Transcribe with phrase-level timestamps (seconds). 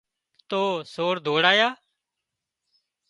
[0.49, 0.61] تو
[0.93, 1.67] سور ڌوڙيا